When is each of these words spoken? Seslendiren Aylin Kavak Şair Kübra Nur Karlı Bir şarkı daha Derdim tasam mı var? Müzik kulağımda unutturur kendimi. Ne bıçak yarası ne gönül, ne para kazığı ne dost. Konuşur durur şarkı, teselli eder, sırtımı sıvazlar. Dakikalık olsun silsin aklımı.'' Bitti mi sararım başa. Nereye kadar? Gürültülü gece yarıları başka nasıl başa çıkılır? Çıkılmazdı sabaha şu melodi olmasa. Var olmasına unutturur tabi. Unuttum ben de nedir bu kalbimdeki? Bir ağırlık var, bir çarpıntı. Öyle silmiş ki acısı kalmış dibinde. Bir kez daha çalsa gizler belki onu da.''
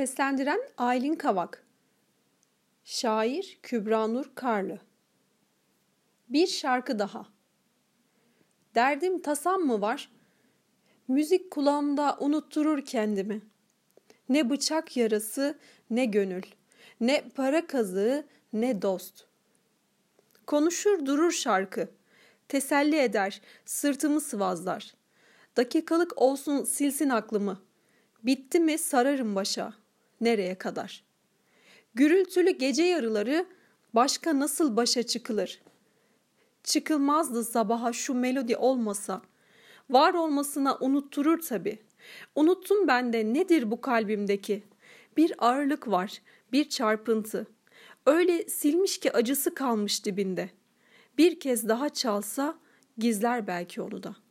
Seslendiren 0.00 0.60
Aylin 0.76 1.14
Kavak 1.14 1.64
Şair 2.84 3.58
Kübra 3.62 4.06
Nur 4.06 4.30
Karlı 4.34 4.78
Bir 6.28 6.46
şarkı 6.46 6.98
daha 6.98 7.26
Derdim 8.74 9.22
tasam 9.22 9.60
mı 9.60 9.80
var? 9.80 10.10
Müzik 11.08 11.50
kulağımda 11.50 12.16
unutturur 12.20 12.84
kendimi. 12.84 13.40
Ne 14.28 14.50
bıçak 14.50 14.96
yarası 14.96 15.58
ne 15.90 16.04
gönül, 16.04 16.42
ne 17.00 17.24
para 17.34 17.66
kazığı 17.66 18.26
ne 18.52 18.82
dost. 18.82 19.26
Konuşur 20.46 21.06
durur 21.06 21.32
şarkı, 21.32 21.88
teselli 22.48 22.96
eder, 22.96 23.40
sırtımı 23.64 24.20
sıvazlar. 24.20 24.94
Dakikalık 25.56 26.22
olsun 26.22 26.64
silsin 26.64 27.08
aklımı.'' 27.08 27.70
Bitti 28.24 28.60
mi 28.60 28.78
sararım 28.78 29.34
başa. 29.34 29.79
Nereye 30.20 30.54
kadar? 30.54 31.04
Gürültülü 31.94 32.50
gece 32.50 32.82
yarıları 32.82 33.46
başka 33.94 34.38
nasıl 34.38 34.76
başa 34.76 35.02
çıkılır? 35.02 35.62
Çıkılmazdı 36.64 37.44
sabaha 37.44 37.92
şu 37.92 38.14
melodi 38.14 38.56
olmasa. 38.56 39.22
Var 39.90 40.14
olmasına 40.14 40.78
unutturur 40.80 41.40
tabi. 41.40 41.78
Unuttum 42.34 42.88
ben 42.88 43.12
de 43.12 43.34
nedir 43.34 43.70
bu 43.70 43.80
kalbimdeki? 43.80 44.62
Bir 45.16 45.32
ağırlık 45.38 45.88
var, 45.88 46.22
bir 46.52 46.68
çarpıntı. 46.68 47.46
Öyle 48.06 48.48
silmiş 48.48 48.98
ki 48.98 49.12
acısı 49.12 49.54
kalmış 49.54 50.04
dibinde. 50.04 50.50
Bir 51.18 51.40
kez 51.40 51.68
daha 51.68 51.88
çalsa 51.88 52.58
gizler 52.98 53.46
belki 53.46 53.82
onu 53.82 54.02
da.'' 54.02 54.29